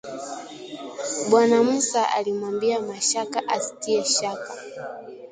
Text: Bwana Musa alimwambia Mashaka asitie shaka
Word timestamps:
Bwana 1.29 1.59
Musa 1.63 2.11
alimwambia 2.17 2.81
Mashaka 2.81 3.47
asitie 3.47 4.03
shaka 4.05 4.51